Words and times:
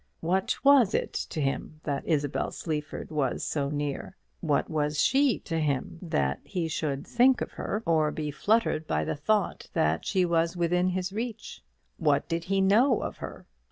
What 0.21 0.55
was 0.63 0.95
it 0.95 1.13
to 1.13 1.39
him 1.39 1.79
that 1.83 2.01
Isabel 2.07 2.49
Sleaford 2.49 3.11
was 3.11 3.43
so 3.43 3.69
near? 3.69 4.17
What 4.39 4.67
was 4.67 4.99
she 4.99 5.37
to 5.41 5.59
him, 5.59 5.99
that 6.01 6.39
he 6.43 6.67
should 6.67 7.05
think 7.05 7.39
of 7.39 7.51
her, 7.51 7.83
or 7.85 8.09
be 8.09 8.31
fluttered 8.31 8.87
by 8.87 9.05
the 9.05 9.15
thought 9.15 9.69
that 9.73 10.03
she 10.03 10.25
was 10.25 10.57
within 10.57 10.87
his 10.87 11.13
reach? 11.13 11.61
What 11.97 12.27
did 12.27 12.45
he 12.45 12.61
know 12.61 13.03
of 13.03 13.17
her? 13.17 13.45